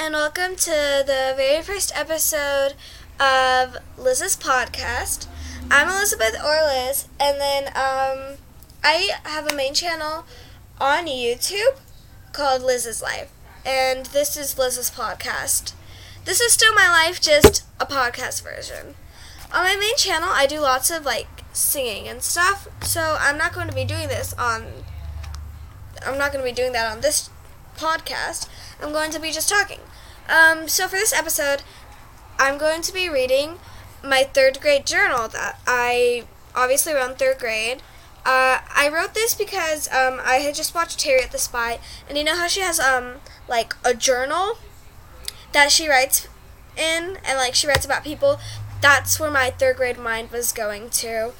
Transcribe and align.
and 0.00 0.14
welcome 0.14 0.54
to 0.54 1.02
the 1.04 1.34
very 1.36 1.60
first 1.60 1.90
episode 1.92 2.74
of 3.18 3.76
Lizz's 3.98 4.36
podcast. 4.36 5.26
I'm 5.72 5.88
Elizabeth 5.88 6.36
or 6.36 6.62
Lizz, 6.62 7.08
and 7.18 7.40
then 7.40 7.66
um, 7.68 8.38
I 8.84 9.10
have 9.24 9.50
a 9.50 9.56
main 9.56 9.74
channel 9.74 10.24
on 10.80 11.06
YouTube 11.06 11.80
called 12.32 12.62
Lizz's 12.62 13.02
Life, 13.02 13.32
and 13.66 14.06
this 14.06 14.36
is 14.36 14.56
Lizz's 14.56 14.88
podcast. 14.88 15.72
This 16.24 16.40
is 16.40 16.52
still 16.52 16.72
my 16.74 16.88
life, 16.88 17.20
just 17.20 17.64
a 17.80 17.84
podcast 17.84 18.44
version. 18.44 18.94
On 19.52 19.64
my 19.64 19.74
main 19.74 19.96
channel, 19.96 20.28
I 20.30 20.46
do 20.46 20.60
lots 20.60 20.92
of 20.92 21.04
like 21.04 21.42
singing 21.52 22.06
and 22.06 22.22
stuff, 22.22 22.68
so 22.82 23.16
I'm 23.18 23.36
not 23.36 23.52
going 23.52 23.66
to 23.66 23.74
be 23.74 23.84
doing 23.84 24.06
this 24.06 24.32
on. 24.34 24.64
I'm 26.06 26.16
not 26.16 26.32
going 26.32 26.44
to 26.44 26.48
be 26.48 26.54
doing 26.54 26.72
that 26.72 26.88
on 26.88 27.00
this 27.00 27.30
podcast. 27.76 28.48
I'm 28.82 28.92
going 28.92 29.10
to 29.10 29.20
be 29.20 29.30
just 29.30 29.48
talking. 29.48 29.80
Um, 30.28 30.68
so 30.68 30.86
for 30.86 30.96
this 30.96 31.12
episode, 31.12 31.62
I'm 32.38 32.58
going 32.58 32.82
to 32.82 32.92
be 32.92 33.08
reading 33.08 33.58
my 34.04 34.24
third 34.24 34.60
grade 34.60 34.86
journal 34.86 35.28
that 35.28 35.58
I 35.66 36.24
obviously 36.54 36.94
wrote 36.94 37.10
in 37.10 37.16
third 37.16 37.38
grade. 37.38 37.82
Uh, 38.24 38.60
I 38.74 38.90
wrote 38.92 39.14
this 39.14 39.34
because 39.34 39.88
um, 39.88 40.20
I 40.22 40.36
had 40.36 40.54
just 40.54 40.74
watched 40.74 41.02
Harriet 41.02 41.30
the 41.30 41.38
Spy, 41.38 41.78
and 42.08 42.18
you 42.18 42.24
know 42.24 42.36
how 42.36 42.46
she 42.46 42.60
has 42.60 42.78
um 42.78 43.16
like 43.48 43.74
a 43.84 43.94
journal 43.94 44.58
that 45.52 45.72
she 45.72 45.88
writes 45.88 46.28
in, 46.76 47.18
and 47.24 47.38
like 47.38 47.54
she 47.54 47.66
writes 47.66 47.86
about 47.86 48.04
people. 48.04 48.38
That's 48.80 49.18
where 49.18 49.30
my 49.30 49.50
third 49.50 49.76
grade 49.76 49.98
mind 49.98 50.30
was 50.30 50.52
going 50.52 50.90
to. 50.90 51.32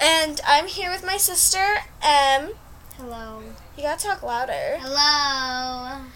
And 0.00 0.40
I'm 0.46 0.66
here 0.66 0.90
with 0.90 1.04
my 1.04 1.16
sister, 1.16 1.78
Em. 2.02 2.52
Hello. 2.96 3.42
You 3.76 3.82
gotta 3.82 4.02
talk 4.02 4.22
louder. 4.22 4.78
Hello. 4.78 6.06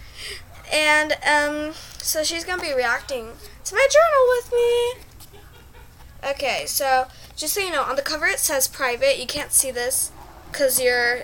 And 0.71 1.13
um, 1.27 1.73
so 1.97 2.23
she's 2.23 2.45
gonna 2.45 2.61
be 2.61 2.73
reacting 2.73 3.29
to 3.65 3.75
my 3.75 3.87
journal 3.91 4.25
with 4.29 4.51
me. 4.53 6.29
Okay, 6.31 6.65
so 6.65 7.07
just 7.35 7.53
so 7.53 7.59
you 7.59 7.71
know, 7.71 7.83
on 7.83 7.95
the 7.95 8.01
cover 8.01 8.27
it 8.27 8.39
says 8.39 8.67
private. 8.67 9.19
You 9.19 9.27
can't 9.27 9.51
see 9.51 9.71
this 9.71 10.11
because 10.51 10.79
you're 10.79 11.23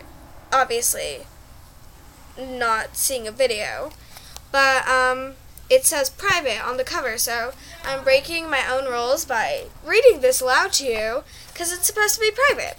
obviously 0.51 1.27
not 2.37 2.95
seeing 2.95 3.27
a 3.27 3.31
video, 3.31 3.91
but 4.51 4.87
um, 4.87 5.33
it 5.69 5.85
says 5.85 6.09
private 6.09 6.65
on 6.65 6.77
the 6.77 6.83
cover. 6.83 7.17
So 7.17 7.53
I'm 7.85 8.03
breaking 8.03 8.49
my 8.49 8.63
own 8.69 8.85
rules 8.85 9.25
by 9.25 9.65
reading 9.85 10.21
this 10.21 10.41
aloud 10.41 10.73
to 10.73 10.85
you 10.85 11.23
because 11.53 11.71
it's 11.71 11.87
supposed 11.87 12.15
to 12.15 12.21
be 12.21 12.31
private. 12.31 12.77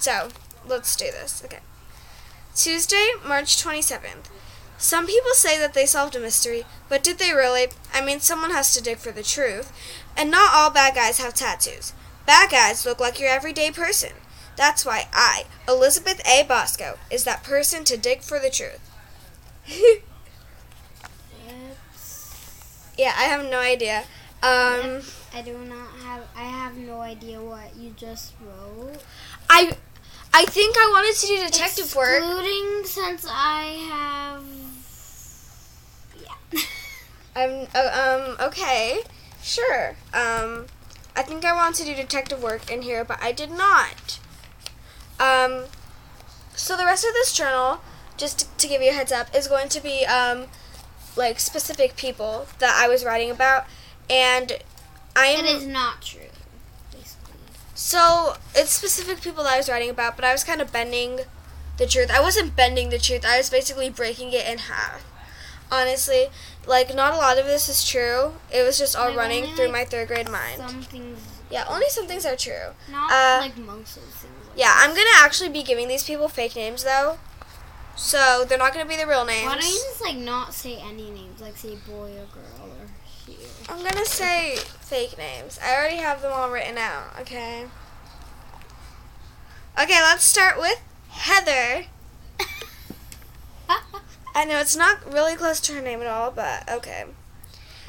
So 0.00 0.28
let's 0.66 0.94
do 0.96 1.06
this. 1.06 1.42
Okay. 1.44 1.60
Tuesday, 2.54 3.10
March 3.26 3.62
27th. 3.62 4.28
Some 4.76 5.06
people 5.06 5.30
say 5.32 5.58
that 5.58 5.72
they 5.72 5.86
solved 5.86 6.16
a 6.16 6.20
mystery, 6.20 6.64
but 6.88 7.02
did 7.02 7.18
they 7.18 7.32
really? 7.32 7.68
I 7.92 8.04
mean, 8.04 8.20
someone 8.20 8.50
has 8.50 8.74
to 8.74 8.82
dig 8.82 8.98
for 8.98 9.12
the 9.12 9.22
truth. 9.22 9.72
And 10.16 10.30
not 10.30 10.52
all 10.52 10.70
bad 10.70 10.94
guys 10.94 11.18
have 11.18 11.34
tattoos. 11.34 11.92
Bad 12.26 12.50
guys 12.50 12.86
look 12.86 13.00
like 13.00 13.18
your 13.18 13.30
everyday 13.30 13.70
person. 13.70 14.12
That's 14.56 14.84
why 14.84 15.08
I, 15.12 15.44
Elizabeth 15.68 16.20
A. 16.28 16.44
Bosco, 16.44 16.98
is 17.10 17.24
that 17.24 17.42
person 17.42 17.84
to 17.84 17.96
dig 17.96 18.22
for 18.22 18.38
the 18.38 18.50
truth. 18.50 18.80
Yeah, 22.96 23.12
I 23.16 23.24
have 23.24 23.44
no 23.50 23.58
idea. 23.58 24.04
Um, 24.40 25.02
I 25.34 25.42
do 25.44 25.58
not 25.58 25.88
have. 26.04 26.22
I 26.36 26.44
have 26.44 26.76
no 26.76 27.00
idea 27.00 27.40
what 27.40 27.74
you 27.76 27.90
just 27.96 28.34
wrote. 28.40 29.02
I, 29.50 29.76
I 30.32 30.44
think 30.44 30.76
I 30.78 30.88
wanted 30.92 31.16
to 31.20 31.26
do 31.26 31.44
detective 31.44 31.96
work. 31.96 32.22
Excluding 32.22 32.84
since 32.84 33.26
I 33.28 33.62
have. 33.90 34.63
I'm 37.36 37.66
uh, 37.74 38.36
um 38.38 38.46
okay, 38.48 39.00
sure. 39.42 39.96
Um, 40.12 40.66
I 41.16 41.22
think 41.22 41.44
I 41.44 41.52
wanted 41.52 41.86
to 41.86 41.94
do 41.94 41.94
detective 41.94 42.42
work 42.42 42.70
in 42.70 42.82
here, 42.82 43.04
but 43.04 43.22
I 43.22 43.32
did 43.32 43.50
not. 43.50 44.18
Um, 45.20 45.64
so 46.54 46.76
the 46.76 46.84
rest 46.84 47.04
of 47.04 47.12
this 47.12 47.32
journal, 47.32 47.80
just 48.16 48.40
to, 48.40 48.46
to 48.58 48.68
give 48.68 48.82
you 48.82 48.90
a 48.90 48.94
heads 48.94 49.12
up, 49.12 49.34
is 49.34 49.46
going 49.46 49.68
to 49.70 49.80
be 49.82 50.04
um, 50.06 50.46
like 51.16 51.38
specific 51.38 51.96
people 51.96 52.46
that 52.58 52.78
I 52.80 52.88
was 52.88 53.04
writing 53.04 53.30
about, 53.30 53.66
and 54.10 54.58
I'm 55.16 55.44
it 55.44 55.44
is 55.44 55.66
not 55.66 56.02
true. 56.02 56.20
Basically. 56.90 57.34
so 57.74 58.34
it's 58.54 58.72
specific 58.72 59.20
people 59.20 59.44
that 59.44 59.54
I 59.54 59.56
was 59.56 59.68
writing 59.68 59.90
about, 59.90 60.16
but 60.16 60.24
I 60.24 60.32
was 60.32 60.42
kind 60.42 60.60
of 60.60 60.72
bending 60.72 61.20
the 61.76 61.86
truth. 61.86 62.10
I 62.12 62.20
wasn't 62.20 62.56
bending 62.56 62.90
the 62.90 62.98
truth. 62.98 63.24
I 63.24 63.38
was 63.38 63.50
basically 63.50 63.90
breaking 63.90 64.32
it 64.32 64.46
in 64.46 64.58
half. 64.58 65.04
Honestly, 65.70 66.28
like 66.66 66.94
not 66.94 67.12
a 67.14 67.16
lot 67.16 67.38
of 67.38 67.46
this 67.46 67.68
is 67.68 67.88
true. 67.88 68.34
It 68.52 68.62
was 68.62 68.78
just 68.78 68.96
all 68.96 69.14
running 69.14 69.44
only, 69.44 69.56
through 69.56 69.66
like, 69.66 69.72
my 69.72 69.84
third 69.84 70.08
grade 70.08 70.30
mind. 70.30 70.58
Some 70.58 70.82
things. 70.82 71.18
Yeah, 71.50 71.64
only 71.68 71.88
some 71.88 72.06
things 72.06 72.24
are 72.26 72.36
true. 72.36 72.74
Not 72.90 73.10
uh, 73.10 73.38
like 73.40 73.56
most 73.56 73.96
of 73.96 74.04
the 74.04 74.10
things. 74.10 74.32
Like 74.48 74.58
Yeah, 74.58 74.72
I'm 74.76 74.90
gonna 74.90 75.18
actually 75.18 75.50
be 75.50 75.62
giving 75.62 75.88
these 75.88 76.04
people 76.04 76.28
fake 76.28 76.56
names 76.56 76.84
though, 76.84 77.18
so 77.96 78.44
they're 78.48 78.58
not 78.58 78.72
gonna 78.72 78.88
be 78.88 78.96
the 78.96 79.06
real 79.06 79.24
names. 79.24 79.46
Why 79.46 79.54
don't 79.54 79.64
you 79.64 79.84
just 79.90 80.00
like 80.00 80.16
not 80.16 80.54
say 80.54 80.78
any 80.78 81.10
names? 81.10 81.40
Like 81.40 81.56
say 81.56 81.76
boy 81.86 82.12
or 82.12 82.26
girl 82.32 82.68
or. 82.68 82.86
Or 83.26 83.34
I'm 83.70 83.82
gonna 83.82 84.04
say 84.04 84.56
fake 84.80 85.16
names. 85.16 85.58
I 85.62 85.74
already 85.74 85.96
have 85.96 86.20
them 86.20 86.32
all 86.32 86.50
written 86.50 86.76
out. 86.76 87.18
Okay. 87.20 87.64
Okay, 89.80 90.00
let's 90.02 90.24
start 90.24 90.58
with 90.58 90.80
Heather. 91.08 91.86
I 94.34 94.44
know 94.44 94.58
it's 94.58 94.76
not 94.76 95.12
really 95.12 95.36
close 95.36 95.60
to 95.60 95.72
her 95.74 95.82
name 95.82 96.00
at 96.00 96.06
all, 96.06 96.30
but 96.30 96.68
okay. 96.70 97.04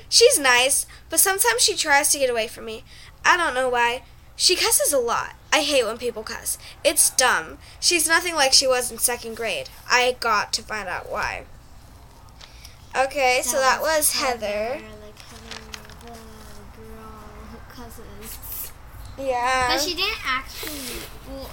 She's 0.10 0.38
nice, 0.40 0.86
but 1.10 1.20
sometimes 1.20 1.64
she 1.64 1.76
tries 1.76 2.10
to 2.12 2.20
get 2.20 2.30
away 2.30 2.48
from 2.48 2.66
me. 2.66 2.84
I 3.26 3.36
don't 3.36 3.56
know 3.56 3.70
why. 3.70 4.04
She 4.36 4.56
cusses 4.56 4.94
a 4.94 5.00
lot. 5.00 5.34
I 5.52 5.62
hate 5.62 5.86
when 5.86 5.98
people 5.98 6.24
cuss. 6.24 6.58
It's 6.84 7.10
dumb. 7.10 7.58
She's 7.80 8.08
nothing 8.08 8.36
like 8.36 8.54
she 8.54 8.68
was 8.68 8.92
in 8.92 8.98
second 8.98 9.36
grade. 9.36 9.70
I 9.90 10.18
got 10.20 10.52
to 10.54 10.62
find 10.62 10.88
out 10.90 11.10
why. 11.10 11.46
Okay, 12.96 13.42
so 13.44 13.58
that 13.58 13.82
was 13.82 14.14
Heather. 14.14 14.80
Like 15.04 15.20
Heather, 15.20 15.62
the 16.04 16.82
girl 16.82 17.12
who 17.52 17.58
cusses. 17.74 18.72
Yeah. 19.18 19.68
But 19.70 19.82
she 19.82 19.96
didn't 19.96 20.20
actually. 20.26 21.02
Well, 21.30 21.50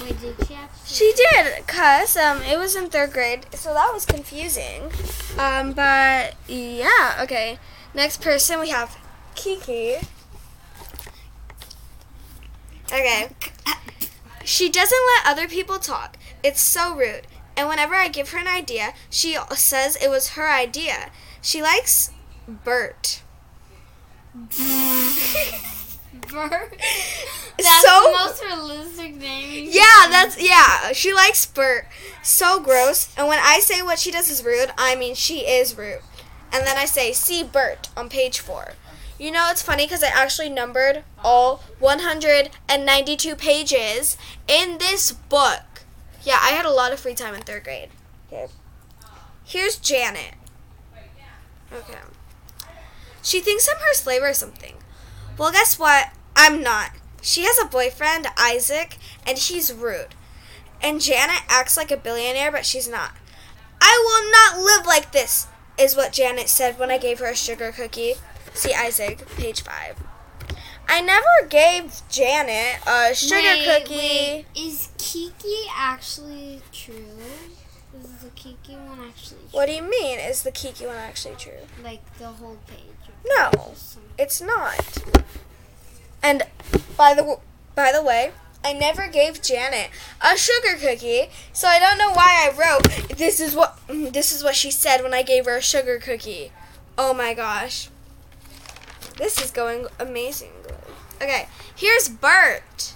wait, 0.00 0.20
did 0.20 0.36
she 0.46 0.54
actually? 0.54 0.86
She 0.86 1.12
did 1.14 1.66
cause 1.66 2.16
Um, 2.16 2.42
it 2.42 2.58
was 2.58 2.76
in 2.76 2.88
third 2.88 3.12
grade, 3.12 3.46
so 3.54 3.74
that 3.74 3.92
was 3.92 4.04
confusing. 4.06 4.90
Um, 5.38 5.72
but 5.72 6.34
yeah, 6.46 7.18
okay. 7.22 7.58
Next 7.94 8.20
person 8.20 8.60
we 8.60 8.70
have 8.70 8.96
Kiki. 9.34 9.96
Okay. 12.92 13.28
She 14.44 14.70
doesn't 14.70 14.98
let 15.14 15.26
other 15.26 15.46
people 15.46 15.78
talk. 15.78 16.16
It's 16.42 16.60
so 16.60 16.94
rude. 16.96 17.26
And 17.56 17.68
whenever 17.68 17.94
I 17.94 18.08
give 18.08 18.30
her 18.30 18.38
an 18.38 18.46
idea, 18.46 18.94
she 19.10 19.36
says 19.54 19.96
it 19.96 20.08
was 20.08 20.30
her 20.30 20.48
idea. 20.48 21.10
She 21.42 21.60
likes 21.60 22.10
Bert. 22.46 23.22
Bert. 26.30 26.80
That's 27.58 27.82
So- 27.82 28.02
the 28.04 28.18
most 28.18 28.42
realistic 28.44 29.16
name. 29.16 29.68
Yeah, 29.70 30.06
that's 30.10 30.40
yeah. 30.40 30.92
She 30.92 31.12
likes 31.12 31.44
Bert. 31.46 31.86
So 32.22 32.60
gross. 32.60 33.08
And 33.16 33.26
when 33.28 33.38
I 33.42 33.60
say 33.60 33.82
what 33.82 33.98
she 33.98 34.10
does 34.10 34.30
is 34.30 34.44
rude, 34.44 34.72
I 34.78 34.94
mean 34.94 35.14
she 35.14 35.40
is 35.40 35.76
rude. 35.76 36.00
And 36.52 36.66
then 36.66 36.76
I 36.76 36.84
say 36.84 37.12
see 37.12 37.42
Bert 37.42 37.88
on 37.96 38.08
page 38.08 38.38
four. 38.38 38.74
You 39.18 39.32
know 39.32 39.48
it's 39.50 39.62
funny 39.62 39.84
because 39.84 40.02
I 40.04 40.08
actually 40.08 40.48
numbered 40.48 41.02
all 41.24 41.62
192 41.80 43.34
pages 43.34 44.16
in 44.46 44.78
this 44.78 45.10
book. 45.10 45.62
Yeah, 46.22 46.38
I 46.40 46.50
had 46.50 46.64
a 46.64 46.70
lot 46.70 46.92
of 46.92 47.00
free 47.00 47.14
time 47.14 47.34
in 47.34 47.42
third 47.42 47.64
grade. 47.64 47.88
Okay. 48.32 48.46
Here's 49.44 49.76
Janet. 49.76 50.34
Okay. 51.72 51.98
She 53.22 53.40
thinks 53.40 53.68
I'm 53.68 53.80
her 53.80 53.94
slave 53.94 54.22
or 54.22 54.32
something. 54.32 54.76
Well, 55.36 55.50
guess 55.52 55.78
what? 55.78 56.12
I'm 56.36 56.62
not. 56.62 56.92
She 57.28 57.44
has 57.44 57.58
a 57.58 57.66
boyfriend, 57.66 58.26
Isaac, 58.38 58.96
and 59.26 59.36
he's 59.36 59.70
rude. 59.70 60.14
And 60.80 60.98
Janet 60.98 61.42
acts 61.50 61.76
like 61.76 61.90
a 61.90 61.96
billionaire, 61.98 62.50
but 62.50 62.64
she's 62.64 62.88
not. 62.88 63.10
I 63.82 64.02
will 64.02 64.30
not 64.32 64.64
live 64.64 64.86
like 64.86 65.12
this, 65.12 65.46
is 65.76 65.94
what 65.94 66.10
Janet 66.10 66.48
said 66.48 66.78
when 66.78 66.90
I 66.90 66.96
gave 66.96 67.18
her 67.18 67.26
a 67.26 67.36
sugar 67.36 67.70
cookie. 67.70 68.14
See 68.54 68.72
Isaac, 68.72 69.26
page 69.36 69.60
5. 69.60 69.96
I 70.88 71.02
never 71.02 71.26
gave 71.50 72.00
Janet 72.08 72.80
a 72.86 73.14
sugar 73.14 73.42
Wait, 73.42 73.78
cookie. 73.78 73.94
wait, 73.98 74.46
Is 74.56 74.88
Kiki 74.96 75.64
actually 75.76 76.62
true? 76.72 76.94
Is 78.00 78.10
the 78.22 78.30
Kiki 78.30 78.72
one 78.72 79.06
actually 79.06 79.40
true? 79.40 79.48
What 79.52 79.66
do 79.66 79.72
you 79.74 79.82
mean? 79.82 80.18
Is 80.18 80.44
the 80.44 80.50
Kiki 80.50 80.86
one 80.86 80.96
actually 80.96 81.34
true? 81.34 81.60
Like 81.84 82.00
the 82.16 82.28
whole 82.28 82.56
page? 82.66 83.12
No, 83.26 83.74
it's 84.18 84.40
not. 84.40 84.98
And 86.22 86.42
by 86.96 87.14
the 87.14 87.38
by 87.74 87.92
the 87.92 88.02
way, 88.02 88.32
I 88.64 88.72
never 88.72 89.06
gave 89.08 89.40
Janet 89.40 89.90
a 90.20 90.36
sugar 90.36 90.76
cookie, 90.78 91.30
so 91.52 91.68
I 91.68 91.78
don't 91.78 91.98
know 91.98 92.12
why 92.12 92.48
I 92.48 92.56
wrote 92.56 93.16
this 93.16 93.40
is 93.40 93.54
what 93.54 93.78
mm, 93.88 94.12
this 94.12 94.32
is 94.32 94.42
what 94.42 94.56
she 94.56 94.70
said 94.70 95.02
when 95.02 95.14
I 95.14 95.22
gave 95.22 95.44
her 95.44 95.56
a 95.56 95.62
sugar 95.62 95.98
cookie. 95.98 96.52
Oh 96.96 97.14
my 97.14 97.34
gosh. 97.34 97.88
This 99.16 99.40
is 99.40 99.50
going 99.50 99.86
amazingly. 99.98 100.54
Okay, 101.20 101.48
here's 101.74 102.08
Bert. 102.08 102.94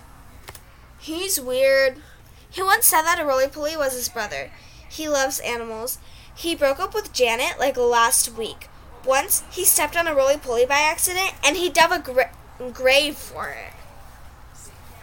He's 0.99 1.41
weird. 1.41 1.97
He 2.49 2.63
once 2.63 2.87
said 2.87 3.03
that 3.03 3.19
a 3.19 3.25
roly 3.25 3.49
poly 3.49 3.77
was 3.77 3.95
his 3.95 4.09
brother. 4.09 4.51
He 4.89 5.09
loves 5.09 5.41
animals. 5.41 5.99
He 6.35 6.55
broke 6.55 6.79
up 6.79 6.95
with 6.95 7.13
Janet 7.13 7.59
like 7.59 7.77
last 7.77 8.37
week. 8.37 8.69
Once 9.05 9.43
he 9.51 9.65
stepped 9.65 9.97
on 9.97 10.07
a 10.07 10.15
roly 10.15 10.37
poly 10.37 10.67
by 10.67 10.81
accident 10.81 11.33
and 11.45 11.57
he 11.57 11.69
dug 11.69 11.93
a 11.93 11.99
grave 12.71 13.17
for 13.17 13.49
it. 13.49 13.73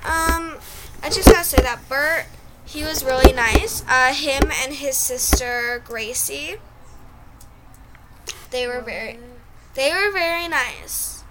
Um, 0.06 0.58
I 1.04 1.10
just 1.10 1.26
gotta 1.26 1.44
say 1.44 1.62
that 1.62 1.88
Bert, 1.90 2.26
he 2.66 2.84
was 2.84 3.04
really 3.04 3.34
nice. 3.34 3.84
Uh, 3.88 4.14
him 4.14 4.52
and 4.64 4.74
his 4.74 4.96
sister 4.96 5.82
Gracie, 5.86 6.56
they 8.52 8.68
were 8.68 8.82
very, 8.82 9.20
they 9.76 9.92
were 9.92 10.12
very 10.12 10.48
nice. 10.48 11.24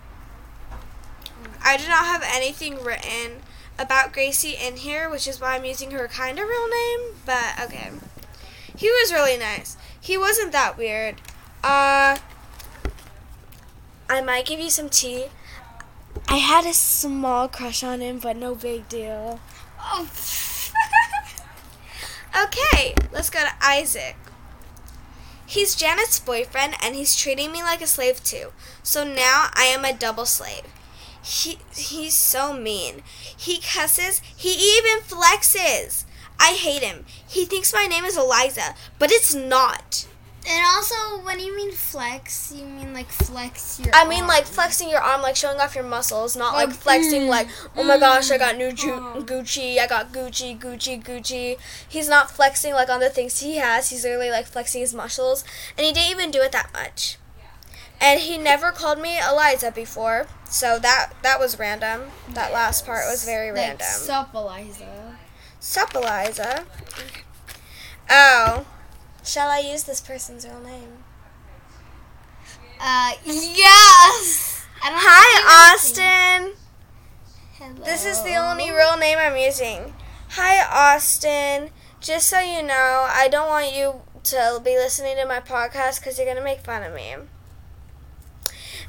I 1.62 1.76
do 1.76 1.88
not 1.88 2.06
have 2.06 2.22
anything 2.24 2.82
written 2.82 3.42
about 3.78 4.12
Gracie 4.12 4.56
in 4.60 4.76
here, 4.76 5.08
which 5.08 5.26
is 5.28 5.40
why 5.40 5.54
I'm 5.54 5.64
using 5.64 5.90
her 5.92 6.08
kind 6.08 6.38
of 6.38 6.48
real 6.48 6.68
name. 6.68 7.14
But 7.24 7.54
okay, 7.64 7.90
he 8.76 8.90
was 8.90 9.12
really 9.12 9.36
nice. 9.36 9.76
He 10.00 10.16
wasn't 10.16 10.52
that 10.52 10.76
weird. 10.76 11.16
Uh, 11.62 12.18
I 14.08 14.20
might 14.22 14.46
give 14.46 14.60
you 14.60 14.70
some 14.70 14.88
tea. 14.88 15.26
I 16.30 16.36
had 16.36 16.66
a 16.66 16.74
small 16.74 17.48
crush 17.48 17.82
on 17.82 18.00
him, 18.00 18.18
but 18.18 18.36
no 18.36 18.54
big 18.54 18.88
deal. 18.88 19.40
Oh. 19.80 20.08
Okay, 22.36 22.94
let's 23.10 23.30
go 23.30 23.40
to 23.40 23.50
Isaac. 23.60 24.16
He's 25.46 25.74
Janet's 25.74 26.20
boyfriend 26.20 26.74
and 26.82 26.94
he's 26.94 27.16
treating 27.16 27.50
me 27.50 27.62
like 27.62 27.80
a 27.80 27.86
slave 27.86 28.22
too. 28.22 28.52
So 28.82 29.02
now 29.02 29.48
I 29.54 29.64
am 29.64 29.84
a 29.84 29.96
double 29.96 30.26
slave. 30.26 30.62
He 31.24 31.58
he's 31.74 32.20
so 32.20 32.52
mean. 32.52 33.02
He 33.36 33.60
cusses, 33.60 34.20
he 34.36 34.50
even 34.50 35.02
flexes. 35.02 36.04
I 36.38 36.52
hate 36.52 36.82
him. 36.82 37.06
He 37.26 37.44
thinks 37.44 37.72
my 37.74 37.86
name 37.86 38.04
is 38.04 38.16
Eliza, 38.16 38.74
but 38.98 39.10
it's 39.10 39.34
not. 39.34 40.06
And 40.50 40.64
also, 40.64 41.22
when 41.24 41.38
you 41.40 41.54
mean 41.54 41.72
flex, 41.72 42.52
you 42.56 42.64
mean 42.64 42.94
like 42.94 43.10
flex 43.10 43.78
your. 43.80 43.94
I 43.94 44.08
mean 44.08 44.26
like 44.26 44.46
flexing 44.46 44.88
your 44.88 45.00
arm, 45.00 45.20
like 45.20 45.36
showing 45.36 45.60
off 45.60 45.74
your 45.74 45.84
muscles, 45.84 46.36
not 46.36 46.54
like 46.54 46.68
Like, 46.68 46.76
flexing 46.76 47.22
mm, 47.22 47.28
like, 47.28 47.48
oh 47.76 47.84
my 47.84 47.98
gosh, 47.98 48.30
I 48.30 48.38
got 48.38 48.56
new 48.56 48.72
Ju- 48.72 48.92
mm. 48.92 49.26
Gucci, 49.26 49.78
I 49.78 49.86
got 49.86 50.10
Gucci, 50.10 50.58
Gucci, 50.58 51.02
Gucci. 51.02 51.58
He's 51.86 52.08
not 52.08 52.30
flexing 52.30 52.72
like 52.72 52.88
on 52.88 53.00
the 53.00 53.10
things 53.10 53.40
he 53.40 53.56
has. 53.56 53.90
He's 53.90 54.04
literally 54.04 54.30
like 54.30 54.46
flexing 54.46 54.80
his 54.80 54.94
muscles, 54.94 55.44
and 55.76 55.86
he 55.86 55.92
didn't 55.92 56.10
even 56.10 56.30
do 56.30 56.40
it 56.40 56.52
that 56.52 56.72
much. 56.72 57.18
And 58.00 58.20
he 58.20 58.38
never 58.38 58.70
called 58.72 58.98
me 59.00 59.18
Eliza 59.18 59.70
before, 59.70 60.28
so 60.48 60.78
that 60.78 61.10
that 61.22 61.38
was 61.38 61.58
random. 61.58 62.04
That 62.30 62.52
last 62.54 62.86
part 62.86 63.04
was 63.10 63.24
very 63.24 63.48
Like, 63.48 63.56
random. 63.56 63.86
Sup, 63.86 64.34
Eliza. 64.34 65.18
Sup, 65.60 65.94
Eliza? 65.94 66.64
Oh, 68.08 68.64
shall 69.28 69.48
I 69.48 69.58
use 69.58 69.84
this 69.84 70.00
person's 70.00 70.46
real 70.46 70.60
name? 70.60 71.04
Uh, 72.80 73.12
yes. 73.24 74.66
Hi. 74.80 75.74
Austin. 75.74 76.54
Hello. 77.58 77.84
This 77.84 78.06
is 78.06 78.22
the 78.22 78.36
only 78.36 78.70
real 78.70 78.96
name 78.96 79.18
I'm 79.20 79.36
using. 79.36 79.92
Hi, 80.30 80.94
Austin. 80.94 81.70
Just 82.00 82.28
so 82.28 82.40
you 82.40 82.62
know, 82.62 83.06
I 83.10 83.28
don't 83.28 83.48
want 83.48 83.74
you 83.74 84.02
to 84.24 84.60
be 84.64 84.76
listening 84.76 85.16
to 85.16 85.26
my 85.26 85.40
podcast 85.40 86.00
because 86.00 86.18
you're 86.18 86.26
going 86.26 86.36
to 86.36 86.44
make 86.44 86.60
fun 86.60 86.82
of 86.82 86.94
me. 86.94 87.16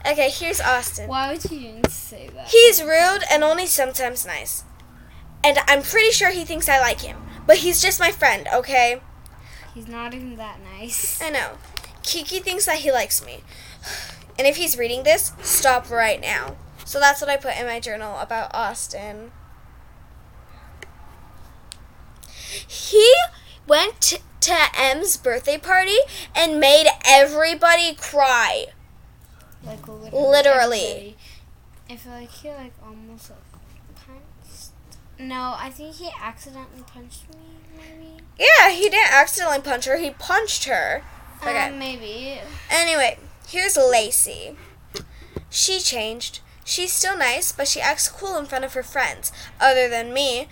Okay, 0.09 0.29
here's 0.29 0.61
Austin. 0.61 1.09
Why 1.09 1.31
would 1.31 1.51
you 1.51 1.59
even 1.59 1.89
say 1.89 2.29
that? 2.35 2.47
He's 2.47 2.81
rude 2.81 3.23
and 3.31 3.43
only 3.43 3.65
sometimes 3.65 4.25
nice. 4.25 4.63
And 5.43 5.57
I'm 5.67 5.81
pretty 5.81 6.11
sure 6.11 6.29
he 6.29 6.45
thinks 6.45 6.69
I 6.69 6.79
like 6.79 7.01
him. 7.01 7.17
But 7.47 7.57
he's 7.57 7.81
just 7.81 7.99
my 7.99 8.11
friend, 8.11 8.47
okay? 8.53 9.01
He's 9.73 9.87
not 9.87 10.13
even 10.13 10.35
that 10.37 10.59
nice. 10.77 11.21
I 11.23 11.29
know. 11.29 11.57
Kiki 12.03 12.39
thinks 12.39 12.65
that 12.65 12.77
he 12.77 12.91
likes 12.91 13.25
me. 13.25 13.43
And 14.37 14.47
if 14.47 14.55
he's 14.55 14.77
reading 14.77 15.03
this, 15.03 15.33
stop 15.41 15.89
right 15.89 16.19
now. 16.19 16.55
So 16.85 16.99
that's 16.99 17.21
what 17.21 17.29
I 17.29 17.37
put 17.37 17.57
in 17.57 17.65
my 17.65 17.79
journal 17.79 18.17
about 18.19 18.53
Austin. 18.53 19.31
He 22.67 23.13
went 23.67 24.19
to 24.41 24.55
Em's 24.77 25.17
birthday 25.17 25.57
party 25.57 25.97
and 26.35 26.59
made 26.59 26.87
everybody 27.05 27.93
cry. 27.93 28.67
Like 29.63 29.87
literally. 29.87 30.11
Literally. 30.11 31.17
I 31.89 31.95
feel 31.95 32.13
like 32.13 32.29
he 32.31 32.49
like 32.49 32.73
almost 32.83 33.31
like 33.31 33.39
punched. 33.95 34.69
No, 35.19 35.55
I 35.57 35.69
think 35.69 35.95
he 35.95 36.09
accidentally 36.21 36.83
punched 36.93 37.29
me. 37.29 37.35
Maybe. 37.77 38.23
Yeah, 38.39 38.69
he 38.71 38.89
didn't 38.89 39.11
accidentally 39.11 39.59
punch 39.61 39.85
her, 39.85 39.97
he 39.97 40.11
punched 40.11 40.63
her. 40.63 41.03
Okay. 41.41 41.69
Um, 41.69 41.77
maybe. 41.77 42.39
Anyway, 42.69 43.19
here's 43.47 43.75
Lacey. 43.75 44.55
She 45.49 45.79
changed. 45.79 46.39
She's 46.63 46.93
still 46.93 47.17
nice, 47.17 47.51
but 47.51 47.67
she 47.67 47.81
acts 47.81 48.07
cool 48.07 48.37
in 48.37 48.45
front 48.45 48.63
of 48.63 48.73
her 48.73 48.83
friends, 48.83 49.31
other 49.59 49.89
than 49.89 50.13
me. 50.13 50.47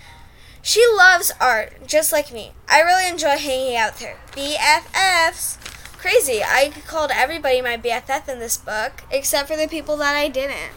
She 0.61 0.83
loves 0.97 1.31
art, 1.39 1.87
just 1.87 2.11
like 2.11 2.33
me. 2.33 2.51
I 2.67 2.81
really 2.81 3.07
enjoy 3.07 3.37
hanging 3.37 3.77
out 3.77 3.93
with 3.93 4.01
her. 4.01 4.17
BFFs. 4.31 5.57
Crazy. 5.97 6.41
I 6.43 6.73
called 6.85 7.11
everybody 7.13 7.61
my 7.61 7.77
BFF 7.77 8.27
in 8.27 8.39
this 8.39 8.57
book, 8.57 9.03
except 9.09 9.47
for 9.47 9.55
the 9.55 9.67
people 9.67 9.95
that 9.97 10.15
I 10.15 10.27
didn't. 10.27 10.73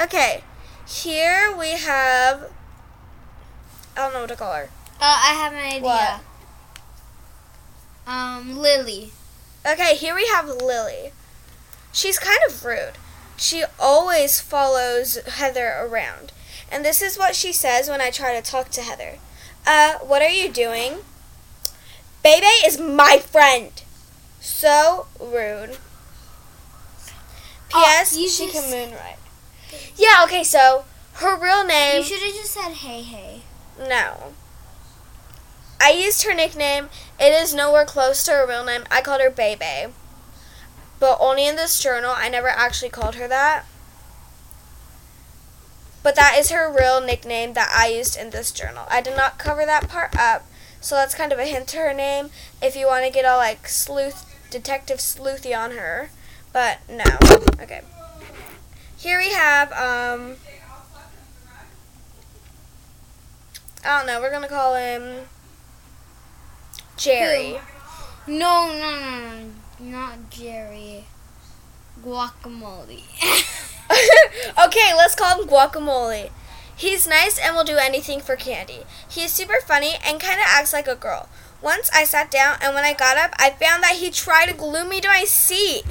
Okay, 0.00 0.44
here 0.86 1.54
we 1.56 1.70
have. 1.70 2.50
I 3.96 4.04
don't 4.04 4.12
know 4.14 4.20
what 4.20 4.28
to 4.30 4.36
call 4.36 4.54
her. 4.54 4.68
Uh, 5.00 5.20
I 5.24 5.34
have 5.34 5.52
an 5.52 5.58
idea. 5.58 5.80
What? 5.82 6.20
Um, 8.06 8.58
Lily. 8.58 9.12
Okay, 9.66 9.94
here 9.96 10.14
we 10.14 10.26
have 10.26 10.48
Lily. 10.48 11.12
She's 11.92 12.18
kind 12.18 12.38
of 12.48 12.64
rude. 12.64 12.92
She 13.36 13.64
always 13.78 14.40
follows 14.40 15.16
Heather 15.26 15.74
around. 15.80 16.32
And 16.70 16.84
this 16.84 17.02
is 17.02 17.18
what 17.18 17.34
she 17.36 17.52
says 17.52 17.88
when 17.88 18.00
I 18.00 18.10
try 18.10 18.34
to 18.34 18.42
talk 18.50 18.70
to 18.70 18.80
Heather. 18.82 19.18
Uh, 19.66 19.98
what 19.98 20.22
are 20.22 20.28
you 20.30 20.50
doing? 20.50 20.98
Bebe 22.22 22.46
is 22.64 22.80
my 22.80 23.18
friend. 23.18 23.70
So 24.40 25.06
rude. 25.20 25.76
Oh, 27.74 27.82
P.S. 27.84 28.16
you 28.16 28.28
she 28.28 28.46
just- 28.50 28.58
can 28.58 28.70
moonlight. 28.70 29.16
Yeah, 30.02 30.24
okay, 30.24 30.42
so 30.42 30.84
her 31.14 31.38
real 31.38 31.64
name. 31.64 31.98
You 31.98 32.02
should 32.02 32.22
have 32.22 32.34
just 32.34 32.50
said 32.50 32.72
hey 32.72 33.02
hey. 33.02 33.42
No. 33.78 34.32
I 35.80 35.92
used 35.92 36.24
her 36.24 36.34
nickname. 36.34 36.88
It 37.20 37.32
is 37.32 37.54
nowhere 37.54 37.84
close 37.84 38.24
to 38.24 38.32
her 38.32 38.46
real 38.46 38.64
name. 38.64 38.82
I 38.90 39.00
called 39.00 39.20
her 39.20 39.30
Bebe. 39.30 39.92
But 40.98 41.18
only 41.20 41.46
in 41.46 41.54
this 41.54 41.80
journal. 41.80 42.12
I 42.16 42.28
never 42.28 42.48
actually 42.48 42.88
called 42.88 43.14
her 43.14 43.28
that. 43.28 43.64
But 46.02 46.16
that 46.16 46.36
is 46.36 46.50
her 46.50 46.68
real 46.68 47.00
nickname 47.00 47.52
that 47.52 47.72
I 47.72 47.86
used 47.86 48.16
in 48.16 48.30
this 48.30 48.50
journal. 48.50 48.86
I 48.90 49.02
did 49.02 49.16
not 49.16 49.38
cover 49.38 49.64
that 49.64 49.88
part 49.88 50.18
up. 50.18 50.48
So 50.80 50.96
that's 50.96 51.14
kind 51.14 51.32
of 51.32 51.38
a 51.38 51.44
hint 51.44 51.68
to 51.68 51.76
her 51.76 51.94
name 51.94 52.30
if 52.60 52.74
you 52.74 52.88
want 52.88 53.04
to 53.04 53.12
get 53.12 53.24
all 53.24 53.38
like 53.38 53.68
sleuth, 53.68 54.26
detective 54.50 54.98
sleuthy 54.98 55.56
on 55.56 55.70
her. 55.72 56.10
But 56.52 56.80
no. 56.88 57.04
Okay. 57.60 57.82
Here 58.98 59.18
we 59.18 59.30
have, 59.32 59.72
um, 59.72 60.36
I 63.84 63.98
don't 63.98 64.06
know, 64.06 64.20
we're 64.20 64.30
going 64.30 64.42
to 64.42 64.48
call 64.48 64.74
him 64.76 65.26
Jerry. 66.96 67.58
No, 68.26 68.68
no, 68.68 69.00
no, 69.00 69.40
no, 69.80 69.90
not 69.90 70.30
Jerry. 70.30 71.04
Guacamole. 72.04 73.02
okay, 74.66 74.92
let's 74.96 75.14
call 75.16 75.40
him 75.42 75.48
Guacamole. 75.48 76.30
He's 76.74 77.06
nice 77.06 77.38
and 77.38 77.54
will 77.56 77.64
do 77.64 77.76
anything 77.76 78.20
for 78.20 78.36
candy. 78.36 78.80
He 79.08 79.24
is 79.24 79.32
super 79.32 79.60
funny 79.60 79.94
and 80.04 80.20
kind 80.20 80.38
of 80.40 80.46
acts 80.48 80.72
like 80.72 80.86
a 80.88 80.94
girl. 80.96 81.28
Once 81.60 81.90
I 81.94 82.04
sat 82.04 82.30
down 82.30 82.56
and 82.60 82.74
when 82.74 82.84
I 82.84 82.92
got 82.92 83.16
up, 83.16 83.32
I 83.38 83.50
found 83.50 83.82
that 83.84 83.96
he 83.96 84.10
tried 84.10 84.46
to 84.46 84.54
glue 84.54 84.88
me 84.88 85.00
to 85.00 85.08
my 85.08 85.24
seat. 85.24 85.82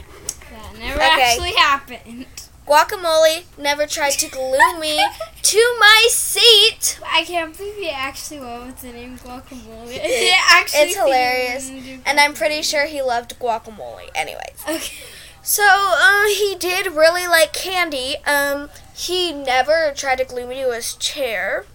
that 0.51 0.77
never 0.79 0.95
Okay. 1.01 1.21
actually 1.31 1.53
happened. 1.53 2.25
Guacamole 2.67 3.43
never 3.57 3.85
tried 3.85 4.11
to 4.11 4.29
glue 4.29 4.79
me 4.79 5.03
to 5.41 5.75
my 5.79 6.07
seat. 6.09 6.99
I 7.05 7.23
can't 7.23 7.57
believe 7.57 7.75
he 7.75 7.89
actually 7.89 8.39
went 8.39 8.65
with 8.65 8.81
the 8.81 8.91
name 8.91 9.17
Guacamole. 9.17 9.87
It 9.91 10.39
actually 10.49 10.79
It's 10.81 10.95
hilarious. 10.95 11.69
And 12.05 12.19
I'm 12.19 12.33
pretty 12.33 12.61
sure 12.61 12.85
he 12.85 13.01
loved 13.01 13.37
guacamole. 13.39 14.09
Anyways. 14.15 14.63
Okay. 14.69 14.95
So, 15.43 15.63
uh, 15.65 16.27
he 16.27 16.55
did 16.55 16.93
really 16.93 17.27
like 17.27 17.51
candy. 17.51 18.17
Um, 18.27 18.69
he 18.95 19.33
never 19.33 19.91
tried 19.95 20.19
to 20.19 20.25
glue 20.25 20.45
me 20.45 20.61
to 20.61 20.71
his 20.71 20.93
chair. 20.95 21.65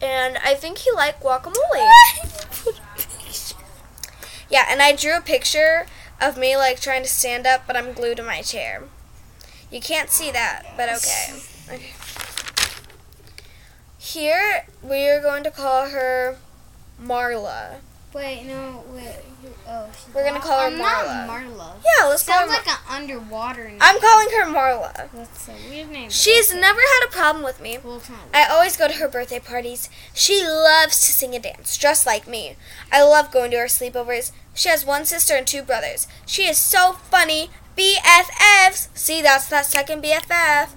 And 0.00 0.38
I 0.38 0.54
think 0.54 0.78
he 0.78 0.92
liked 0.92 1.22
guacamole. 1.22 1.90
Yeah, 4.50 4.66
and 4.68 4.82
I 4.82 4.92
drew 4.92 5.16
a 5.16 5.20
picture 5.20 5.86
of 6.20 6.36
me 6.36 6.56
like 6.56 6.80
trying 6.80 7.02
to 7.04 7.08
stand 7.08 7.46
up, 7.46 7.68
but 7.68 7.76
I'm 7.76 7.92
glued 7.92 8.16
to 8.16 8.22
my 8.24 8.42
chair. 8.42 8.82
You 9.70 9.80
can't 9.80 10.10
see 10.10 10.30
that, 10.32 10.74
but 10.76 10.88
okay. 10.88 11.34
okay. 11.68 11.92
Here 13.98 14.66
we 14.82 15.08
are 15.08 15.20
going 15.20 15.44
to 15.44 15.50
call 15.50 15.88
her 15.90 16.38
Marla. 17.00 17.76
Wait, 18.12 18.44
no, 18.44 18.82
wait. 18.92 19.14
Oh, 19.68 19.88
We're 20.12 20.24
gonna 20.24 20.40
call 20.40 20.58
her 20.58 20.66
I'm 20.66 20.78
not 20.78 21.04
Marla. 21.04 21.26
Marla. 21.28 21.72
Yeah, 21.84 22.08
let's 22.08 22.26
call 22.26 22.40
her. 22.40 22.52
Sounds 22.52 22.66
like 22.66 22.68
an 22.68 22.82
underwater 22.88 23.68
name. 23.68 23.78
I'm 23.80 24.00
calling 24.00 24.28
her 24.30 24.46
Marla. 24.46 25.10
That's 25.12 25.48
a 25.48 25.52
weird 25.70 25.90
name. 25.90 26.10
She's 26.10 26.52
never 26.52 26.80
had 26.80 27.06
a 27.06 27.10
problem 27.10 27.44
with 27.44 27.60
me. 27.60 27.78
Well. 27.82 28.02
I 28.34 28.46
always 28.46 28.76
go 28.76 28.88
to 28.88 28.94
her 28.94 29.08
birthday 29.08 29.38
parties. 29.38 29.88
She 30.12 30.44
loves 30.44 30.98
to 31.06 31.12
sing 31.12 31.34
and 31.34 31.44
dance, 31.44 31.78
just 31.78 32.04
like 32.04 32.26
me. 32.26 32.56
I 32.90 33.02
love 33.02 33.30
going 33.30 33.52
to 33.52 33.58
her 33.58 33.66
sleepovers. 33.66 34.32
She 34.54 34.68
has 34.68 34.84
one 34.84 35.04
sister 35.04 35.34
and 35.34 35.46
two 35.46 35.62
brothers. 35.62 36.08
She 36.26 36.42
is 36.48 36.58
so 36.58 36.94
funny. 36.94 37.50
BFFs. 37.80 38.88
See, 38.94 39.22
that's 39.22 39.48
that 39.48 39.64
second 39.64 40.02
BFF. 40.02 40.70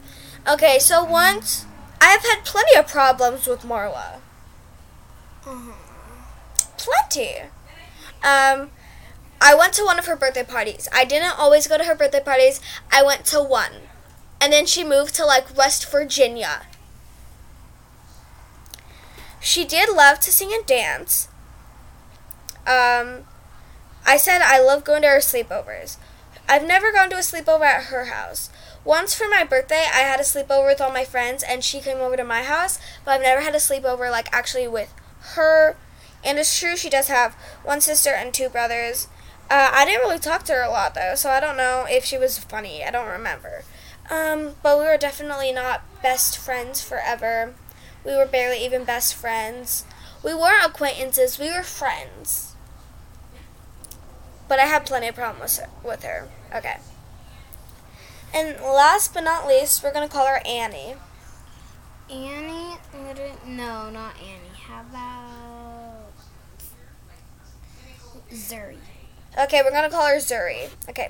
Okay, 0.47 0.79
so 0.79 1.03
once 1.03 1.65
I've 1.99 2.21
had 2.21 2.45
plenty 2.45 2.77
of 2.77 2.87
problems 2.87 3.47
with 3.47 3.63
Marla. 3.63 4.19
Uh-huh. 5.45 5.73
Plenty. 6.77 7.41
Um, 8.23 8.71
I 9.41 9.53
went 9.55 9.73
to 9.73 9.83
one 9.83 9.99
of 9.99 10.05
her 10.05 10.15
birthday 10.15 10.43
parties. 10.43 10.87
I 10.93 11.03
didn't 11.03 11.37
always 11.37 11.67
go 11.67 11.77
to 11.77 11.83
her 11.83 11.95
birthday 11.95 12.21
parties. 12.21 12.61
I 12.91 13.03
went 13.03 13.25
to 13.25 13.41
one. 13.41 13.89
And 14.39 14.53
then 14.53 14.65
she 14.65 14.83
moved 14.83 15.15
to 15.15 15.25
like 15.25 15.57
West 15.57 15.89
Virginia. 15.89 16.63
She 19.41 19.65
did 19.65 19.89
love 19.89 20.19
to 20.21 20.31
sing 20.31 20.51
and 20.53 20.65
dance. 20.65 21.27
Um, 22.65 23.25
I 24.05 24.15
said 24.17 24.41
I 24.41 24.61
love 24.61 24.85
going 24.85 25.01
to 25.01 25.09
her 25.09 25.17
sleepovers. 25.17 25.97
I've 26.47 26.65
never 26.65 26.91
gone 26.91 27.09
to 27.11 27.15
a 27.15 27.19
sleepover 27.19 27.65
at 27.65 27.85
her 27.85 28.05
house. 28.05 28.49
Once 28.83 29.15
for 29.15 29.29
my 29.29 29.43
birthday, 29.43 29.85
I 29.93 29.99
had 29.99 30.19
a 30.19 30.23
sleepover 30.23 30.67
with 30.67 30.81
all 30.81 30.91
my 30.91 31.05
friends, 31.05 31.41
and 31.41 31.63
she 31.63 31.79
came 31.79 31.97
over 31.97 32.17
to 32.17 32.23
my 32.23 32.43
house, 32.43 32.79
but 33.05 33.11
I've 33.11 33.21
never 33.21 33.41
had 33.41 33.55
a 33.55 33.59
sleepover 33.59 34.11
like 34.11 34.27
actually 34.33 34.67
with 34.67 34.93
her. 35.35 35.77
And 36.23 36.37
it's 36.37 36.57
true, 36.57 36.75
she 36.75 36.89
does 36.89 37.07
have 37.07 37.35
one 37.63 37.81
sister 37.81 38.11
and 38.11 38.33
two 38.33 38.49
brothers. 38.49 39.07
Uh, 39.49 39.71
I 39.73 39.85
didn't 39.85 40.01
really 40.01 40.19
talk 40.19 40.43
to 40.43 40.53
her 40.53 40.61
a 40.63 40.69
lot 40.69 40.95
though, 40.95 41.15
so 41.15 41.29
I 41.29 41.39
don't 41.39 41.57
know 41.57 41.85
if 41.89 42.05
she 42.05 42.17
was 42.17 42.37
funny. 42.37 42.83
I 42.83 42.91
don't 42.91 43.07
remember. 43.07 43.63
Um, 44.09 44.55
but 44.61 44.77
we 44.77 44.85
were 44.85 44.97
definitely 44.97 45.51
not 45.53 45.81
best 46.01 46.37
friends 46.37 46.81
forever. 46.81 47.53
We 48.05 48.15
were 48.15 48.25
barely 48.25 48.63
even 48.63 48.83
best 48.83 49.15
friends. 49.15 49.85
We 50.23 50.33
weren't 50.33 50.65
acquaintances, 50.65 51.39
we 51.39 51.51
were 51.51 51.63
friends. 51.63 52.52
But 54.53 54.59
I 54.59 54.65
had 54.65 54.85
plenty 54.85 55.07
of 55.07 55.15
problems 55.15 55.59
with 55.83 56.03
her. 56.03 56.29
Okay. 56.55 56.77
And 58.35 58.55
last 58.61 59.11
but 59.11 59.23
not 59.23 59.47
least, 59.47 59.83
we're 59.83 59.91
going 59.91 60.07
to 60.07 60.13
call 60.13 60.27
her 60.27 60.43
Annie. 60.45 60.93
Annie? 62.07 62.77
No, 63.47 63.89
not 63.89 64.15
Annie. 64.15 64.55
How 64.55 64.81
about 64.81 66.11
Zuri? 68.31 68.77
Okay, 69.39 69.63
we're 69.63 69.71
gonna 69.71 69.89
call 69.89 70.05
her 70.05 70.17
Zuri. 70.17 70.69
Okay. 70.87 71.09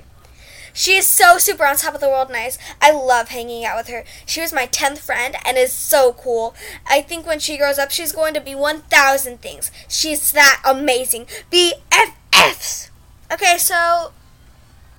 She 0.72 0.96
is 0.96 1.06
so 1.06 1.36
super 1.36 1.66
on 1.66 1.76
top 1.76 1.94
of 1.94 2.00
the 2.00 2.08
world 2.08 2.30
nice. 2.30 2.56
I 2.80 2.92
love 2.92 3.28
hanging 3.28 3.66
out 3.66 3.76
with 3.76 3.88
her. 3.88 4.04
She 4.24 4.40
was 4.40 4.54
my 4.54 4.66
10th 4.66 5.00
friend 5.00 5.36
and 5.44 5.58
is 5.58 5.70
so 5.70 6.14
cool. 6.14 6.54
I 6.88 7.02
think 7.02 7.26
when 7.26 7.40
she 7.40 7.58
grows 7.58 7.78
up, 7.78 7.90
she's 7.90 8.12
going 8.12 8.32
to 8.32 8.40
be 8.40 8.54
1,000 8.54 9.42
things. 9.42 9.70
She's 9.86 10.32
that 10.32 10.62
amazing. 10.64 11.26
BFFs! 11.52 12.88
Okay, 13.32 13.56
so 13.58 14.12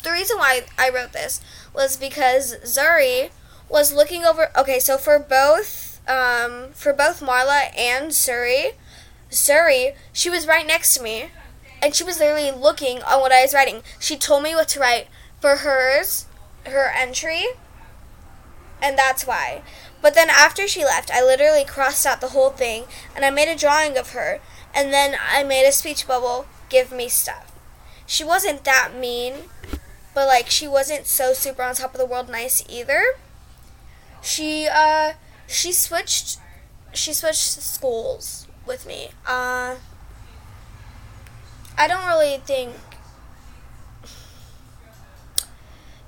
the 0.03 0.12
reason 0.12 0.38
why 0.38 0.62
I 0.77 0.89
wrote 0.89 1.13
this 1.13 1.41
was 1.74 1.98
because 1.98 2.55
Zuri 2.63 3.29
was 3.70 3.94
looking 3.94 4.25
over. 4.25 4.50
Okay, 4.58 4.79
so 4.79 4.98
for 4.98 5.20
both, 5.20 6.01
um, 6.10 6.72
for 6.74 6.94
both 6.94 7.22
Marla 7.22 7.70
and 7.77 8.12
Zuri, 8.12 8.74
Zuri, 9.32 9.96
she 10.13 10.29
was 10.29 10.48
right 10.48 10.65
next 10.65 10.96
to 10.96 11.03
me 11.03 11.32
and 11.82 11.94
she 11.94 12.03
was 12.03 12.20
literally 12.20 12.51
looking 12.51 13.01
on 13.03 13.20
what 13.22 13.32
I 13.32 13.41
was 13.41 13.53
writing. 13.53 13.84
She 14.00 14.17
told 14.17 14.44
me 14.44 14.55
what 14.55 14.67
to 14.70 14.79
write 14.79 15.08
for 15.39 15.58
hers, 15.58 16.25
her 16.65 16.91
entry, 16.96 17.46
and 18.82 18.98
that's 18.98 19.27
why. 19.27 19.62
But 20.01 20.15
then 20.15 20.29
after 20.29 20.67
she 20.67 20.84
left, 20.84 21.12
I 21.12 21.24
literally 21.24 21.65
crossed 21.65 22.05
out 22.05 22.22
the 22.22 22.29
whole 22.29 22.50
thing 22.50 22.86
and 23.15 23.25
I 23.25 23.29
made 23.29 23.50
a 23.51 23.58
drawing 23.58 23.98
of 23.98 24.12
her, 24.12 24.39
and 24.74 24.91
then 24.91 25.15
I 25.22 25.44
made 25.44 25.67
a 25.67 25.72
speech 25.72 26.08
bubble, 26.08 26.48
give 26.70 26.91
me 26.91 27.08
stuff. 27.08 27.51
She 28.05 28.24
wasn't 28.24 28.63
that 28.63 28.91
mean, 28.97 29.50
but 30.13 30.27
like 30.27 30.50
she 30.50 30.67
wasn't 30.67 31.07
so 31.07 31.33
super 31.33 31.63
on 31.63 31.75
top 31.75 31.93
of 31.93 32.00
the 32.00 32.05
world 32.05 32.29
nice 32.29 32.63
either. 32.69 33.15
She 34.21 34.67
uh 34.71 35.13
she 35.47 35.71
switched 35.71 36.39
she 36.93 37.13
switched 37.13 37.62
schools 37.62 38.47
with 38.65 38.85
me. 38.85 39.09
Uh 39.27 39.75
I 41.77 41.88
don't 41.88 42.05
really 42.07 42.38
think. 42.38 42.74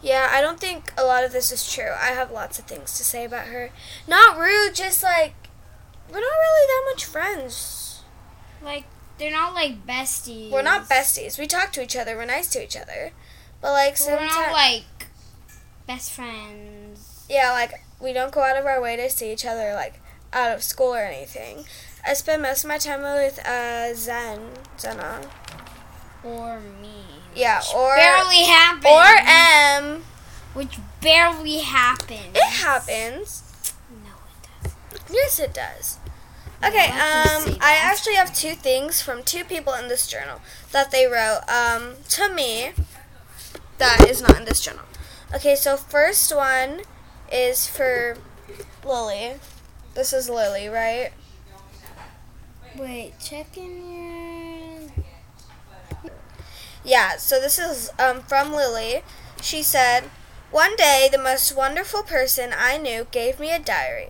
Yeah, 0.01 0.29
I 0.31 0.41
don't 0.41 0.59
think 0.59 0.93
a 0.97 1.03
lot 1.03 1.23
of 1.23 1.31
this 1.31 1.51
is 1.51 1.69
true. 1.69 1.91
I 1.99 2.11
have 2.11 2.31
lots 2.31 2.59
of 2.59 2.65
things 2.65 2.97
to 2.97 3.03
say 3.03 3.25
about 3.25 3.47
her. 3.47 3.71
Not 4.07 4.37
rude, 4.37 4.75
just 4.75 5.03
like 5.03 5.33
we're 6.07 6.21
not 6.21 6.23
really 6.23 6.67
that 6.67 6.91
much 6.93 7.05
friends. 7.05 8.01
Like, 8.61 8.85
they're 9.17 9.31
not 9.31 9.53
like 9.53 9.85
besties. 9.85 10.51
We're 10.51 10.61
not 10.61 10.87
besties. 10.89 11.37
We 11.39 11.47
talk 11.47 11.71
to 11.73 11.81
each 11.83 11.95
other. 11.95 12.15
We're 12.15 12.25
nice 12.25 12.49
to 12.51 12.63
each 12.63 12.75
other. 12.77 13.11
But 13.61 13.71
like 13.71 13.97
so. 13.97 14.15
We're 14.15 14.25
not 14.25 14.51
like 14.51 14.83
best 15.87 16.11
friends. 16.13 17.25
yeah, 17.29 17.51
like 17.51 17.73
we 17.99 18.13
don't 18.13 18.31
go 18.31 18.41
out 18.43 18.57
of 18.57 18.65
our 18.65 18.81
way 18.81 18.95
to 18.97 19.09
see 19.09 19.31
each 19.31 19.45
other 19.45 19.73
like 19.73 19.99
out 20.33 20.51
of 20.53 20.61
school 20.63 20.93
or 20.93 20.99
anything. 21.03 21.65
I 22.05 22.13
spend 22.13 22.41
most 22.41 22.63
of 22.63 22.67
my 22.69 22.77
time 22.77 23.01
with 23.01 23.39
uh 23.45 23.93
Zen, 23.93 24.39
Zena. 24.79 25.21
Or 26.23 26.59
me. 26.59 27.03
Yeah, 27.35 27.61
or 27.75 27.95
barely 27.95 28.43
happens. 28.43 28.85
or 28.85 29.95
Em. 29.97 30.03
Which 30.53 30.77
barely 31.01 31.59
happens. 31.59 32.35
It 32.35 32.43
happens. 32.63 33.73
No, 33.91 34.09
it 34.09 34.63
doesn't. 34.63 35.13
Yes, 35.13 35.39
it 35.39 35.53
does. 35.53 35.96
Okay, 36.63 36.89
I 36.91 37.45
um, 37.45 37.57
I 37.61 37.75
actually 37.81 38.15
have 38.15 38.33
two 38.33 38.53
things 38.53 39.01
from 39.01 39.21
two 39.23 39.43
people 39.43 39.73
in 39.73 39.87
this 39.89 40.07
journal 40.07 40.41
that 40.71 40.89
they 40.91 41.05
wrote 41.05 41.41
um, 41.47 41.95
to 42.09 42.33
me 42.33 42.71
that 43.77 44.07
is 44.09 44.21
not 44.21 44.37
in 44.37 44.45
this 44.45 44.61
journal. 44.61 44.85
Okay, 45.33 45.55
so 45.55 45.77
first 45.77 46.35
one 46.35 46.81
is 47.31 47.67
for 47.67 48.17
Lily. 48.85 49.35
This 49.93 50.13
is 50.13 50.29
Lily, 50.29 50.67
right? 50.67 51.11
Wait, 52.77 53.13
check 53.19 53.57
in 53.57 53.91
your. 53.91 55.07
Yeah, 56.83 57.17
so 57.17 57.39
this 57.39 57.59
is 57.59 57.91
um, 57.99 58.21
from 58.21 58.51
Lily. 58.53 59.01
She 59.41 59.61
said, 59.61 60.05
One 60.51 60.75
day, 60.75 61.09
the 61.11 61.17
most 61.17 61.55
wonderful 61.55 62.03
person 62.03 62.51
I 62.57 62.77
knew 62.77 63.05
gave 63.11 63.39
me 63.39 63.51
a 63.51 63.59
diary. 63.59 64.09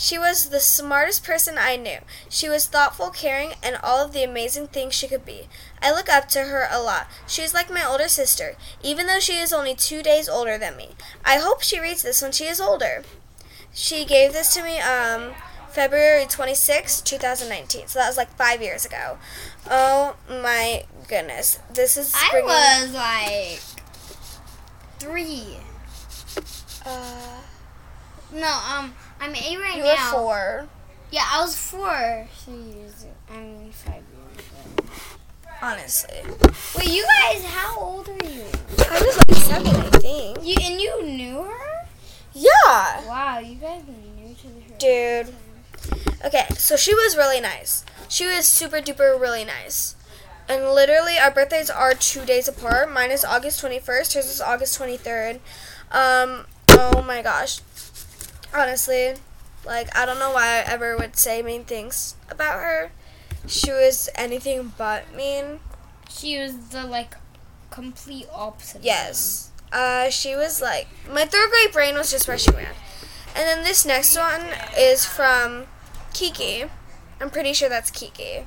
She 0.00 0.16
was 0.18 0.48
the 0.48 0.60
smartest 0.60 1.22
person 1.24 1.56
I 1.58 1.76
knew. 1.76 1.98
She 2.30 2.48
was 2.48 2.66
thoughtful, 2.66 3.10
caring, 3.10 3.52
and 3.62 3.76
all 3.82 4.02
of 4.02 4.14
the 4.14 4.24
amazing 4.24 4.68
things 4.68 4.94
she 4.94 5.06
could 5.06 5.26
be. 5.26 5.46
I 5.82 5.92
look 5.92 6.08
up 6.08 6.26
to 6.30 6.44
her 6.44 6.66
a 6.70 6.80
lot. 6.80 7.06
She 7.26 7.42
is 7.42 7.52
like 7.52 7.68
my 7.70 7.84
older 7.84 8.08
sister, 8.08 8.56
even 8.82 9.06
though 9.06 9.20
she 9.20 9.36
is 9.36 9.52
only 9.52 9.74
two 9.74 10.02
days 10.02 10.26
older 10.26 10.56
than 10.56 10.74
me. 10.78 10.92
I 11.22 11.36
hope 11.36 11.60
she 11.62 11.78
reads 11.78 12.00
this 12.02 12.22
when 12.22 12.32
she 12.32 12.46
is 12.46 12.62
older. 12.62 13.02
She 13.74 14.06
gave 14.06 14.32
this 14.32 14.54
to 14.54 14.62
me 14.62 14.78
um, 14.80 15.34
February 15.68 16.24
26, 16.24 17.02
2019. 17.02 17.88
So 17.88 17.98
that 17.98 18.08
was 18.08 18.16
like 18.16 18.34
five 18.38 18.62
years 18.62 18.86
ago. 18.86 19.18
Oh 19.70 20.16
my 20.30 20.84
goodness. 21.08 21.58
This 21.74 21.98
is 21.98 22.14
I 22.16 22.40
was 22.42 22.94
like 22.94 23.60
three. 24.98 25.58
Uh, 26.86 27.40
No, 28.32 28.48
um, 28.48 28.94
I'm 29.20 29.34
eight 29.34 29.58
right 29.58 29.76
now. 29.78 29.84
you 29.84 29.84
were 29.84 29.96
four. 30.10 30.68
Yeah, 31.10 31.24
I 31.30 31.40
was 31.40 31.56
four. 31.56 32.26
Three 32.44 32.54
years. 32.54 33.06
I 33.30 33.36
mean, 33.40 33.70
five. 33.72 34.02
Honestly, 35.62 36.16
Wait, 36.78 36.88
you 36.88 37.04
guys, 37.20 37.44
how 37.44 37.78
old 37.78 38.08
are 38.08 38.26
you? 38.26 38.44
I 38.78 39.02
was 39.02 39.18
like 39.18 39.36
seven, 39.36 39.76
I 39.76 39.90
think. 39.98 40.38
You 40.42 40.54
and 40.62 40.80
you 40.80 41.02
knew 41.04 41.42
her? 41.42 41.86
Yeah, 42.32 43.06
Wow, 43.06 43.40
you 43.40 43.56
guys 43.56 43.82
knew 43.86 44.30
each 44.30 44.44
other. 44.46 44.78
dude. 44.78 45.34
Okay, 46.24 46.46
so 46.56 46.76
she 46.76 46.94
was 46.94 47.14
really 47.14 47.40
nice. 47.42 47.84
She 48.08 48.24
was 48.26 48.46
super 48.46 48.78
duper 48.78 49.20
really 49.20 49.44
nice. 49.44 49.96
And 50.48 50.64
literally, 50.72 51.18
our 51.18 51.30
birthdays 51.30 51.68
are 51.68 51.92
two 51.92 52.24
days 52.24 52.48
apart. 52.48 52.90
Mine 52.90 53.10
is 53.10 53.22
August 53.24 53.62
21st, 53.62 54.14
hers 54.14 54.16
is 54.16 54.40
August 54.40 54.80
23rd. 54.80 55.40
Um, 55.92 56.46
oh 56.70 57.02
my 57.06 57.20
gosh. 57.20 57.60
Honestly, 58.54 59.14
like, 59.64 59.94
I 59.96 60.04
don't 60.06 60.18
know 60.18 60.32
why 60.32 60.58
I 60.58 60.64
ever 60.72 60.96
would 60.96 61.16
say 61.16 61.42
mean 61.42 61.64
things 61.64 62.14
about 62.30 62.60
her. 62.60 62.90
She 63.46 63.70
was 63.70 64.08
anything 64.14 64.72
but 64.76 65.14
mean. 65.14 65.60
She 66.08 66.38
was 66.38 66.68
the 66.70 66.84
like 66.84 67.14
complete 67.70 68.26
opposite. 68.32 68.82
Yes. 68.82 69.50
Uh, 69.72 70.10
she 70.10 70.34
was 70.34 70.60
like 70.60 70.88
my 71.10 71.24
third 71.24 71.48
grade 71.50 71.72
brain 71.72 71.94
was 71.94 72.10
just 72.10 72.26
rushing 72.26 72.54
around, 72.54 72.74
and 73.36 73.46
then 73.46 73.62
this 73.62 73.86
next 73.86 74.16
one 74.16 74.42
is 74.76 75.04
from 75.06 75.66
Kiki. 76.12 76.64
I'm 77.20 77.30
pretty 77.30 77.52
sure 77.52 77.68
that's 77.68 77.90
Kiki. 77.90 78.44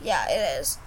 Yeah, 0.00 0.26
it 0.28 0.60
is. 0.60 0.78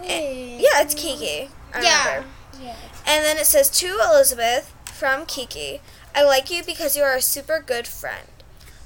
Wait. 0.00 0.58
Yeah, 0.60 0.80
it's 0.82 0.94
Kiki. 0.94 1.50
I 1.74 1.80
Yeah. 1.82 2.06
remember. 2.08 2.28
Yeah. 2.60 2.74
And 3.06 3.24
then 3.24 3.36
it 3.36 3.46
says 3.46 3.68
to 3.70 3.86
Elizabeth 4.10 4.72
from 4.86 5.26
Kiki, 5.26 5.80
I 6.18 6.24
like 6.24 6.50
you 6.50 6.64
because 6.64 6.96
you 6.96 7.04
are 7.04 7.14
a 7.14 7.22
super 7.22 7.62
good 7.64 7.86
friend. 7.86 8.26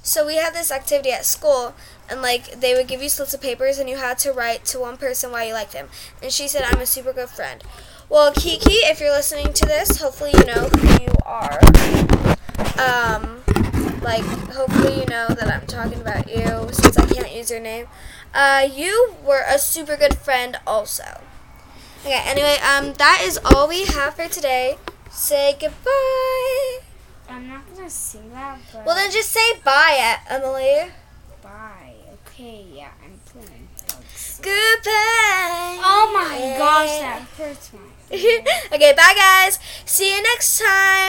So 0.03 0.27
we 0.27 0.37
had 0.37 0.53
this 0.53 0.71
activity 0.71 1.13
at 1.13 1.25
school 1.25 1.75
and 2.11 2.21
like 2.21 2.61
they 2.61 2.75
would 2.75 2.87
give 2.87 3.01
you 3.03 3.09
slips 3.09 3.33
of 3.33 3.41
papers 3.41 3.79
and 3.79 3.89
you 3.89 3.97
had 3.97 4.19
to 4.19 4.33
write 4.33 4.67
to 4.67 4.79
one 4.79 4.99
person 4.99 5.31
why 5.31 5.45
you 5.45 5.55
liked 5.55 5.73
them. 5.73 5.89
And 6.23 6.31
she 6.31 6.47
said 6.47 6.63
I'm 6.63 6.83
a 6.83 6.85
super 6.85 7.11
good 7.15 7.31
friend. 7.31 7.65
Well, 8.11 8.35
Kiki, 8.35 8.75
if 8.85 9.01
you're 9.01 9.13
listening 9.13 9.55
to 9.55 9.65
this, 9.65 9.97
hopefully 9.97 10.33
you 10.35 10.45
know 10.45 10.69
who 10.69 11.05
you 11.05 11.15
are. 11.25 11.59
Um 12.77 13.41
like 14.03 14.25
hopefully 14.53 15.01
you 15.01 15.07
know 15.07 15.29
that 15.29 15.49
I'm 15.51 15.67
talking 15.67 16.03
about 16.03 16.29
you 16.29 16.69
since 16.73 16.99
I 16.99 17.07
can't 17.07 17.35
use 17.35 17.51
your 17.51 17.61
name. 17.61 17.87
Uh 18.35 18.69
you 18.71 19.15
were 19.25 19.45
a 19.49 19.59
super 19.59 19.97
good 19.97 20.19
friend 20.19 20.59
also. 20.67 21.23
Okay, 22.05 22.21
anyway, 22.27 22.59
um, 22.59 22.93
that 22.99 23.23
is 23.25 23.39
all 23.43 23.69
we 23.69 23.87
have 23.87 24.17
for 24.17 24.29
today. 24.29 24.77
Say 25.11 25.57
goodbye. 25.59 26.92
I'm 27.33 27.49
not 27.49 27.63
gonna 27.75 27.89
sing 27.91 28.31
that, 28.33 28.59
but 28.73 28.85
Well, 28.85 28.95
then 28.95 29.11
just 29.11 29.31
say 29.31 29.55
bye, 29.65 30.17
Emily. 30.29 30.91
bye. 31.43 31.95
Okay, 32.29 32.65
yeah, 32.73 32.91
I'm 33.03 33.19
playing. 33.25 33.69
Goodbye. 34.43 35.79
Oh 35.85 36.11
my 36.13 36.59
gosh, 36.59 36.99
that 37.01 37.21
hurts 37.39 37.71
my. 37.73 37.81
okay, 38.75 38.93
bye, 38.97 39.15
guys. 39.17 39.59
See 39.87 40.15
you 40.15 40.23
next 40.23 40.59
time. 40.59 41.03